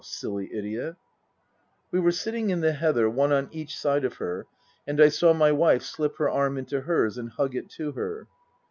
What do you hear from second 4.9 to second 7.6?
I saw my wife slip her arm into hers and hug